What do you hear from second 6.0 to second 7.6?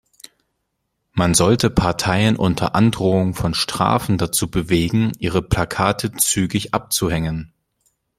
zügig abzuhängen.